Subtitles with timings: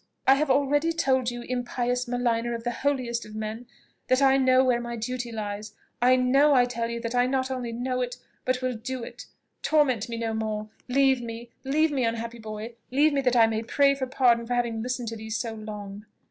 [0.25, 3.67] "I have already told you, impious maligner of the holiest of men,
[4.07, 5.75] that I know where my duty lies.
[6.01, 9.27] I know, I tell you, that I not only know it, but will do it.
[9.61, 10.69] Torment me no more!
[10.87, 12.73] Leave me, leave me, unhappy boy!
[12.89, 16.07] leave me that I may pray for pardon for having listened to thee so long."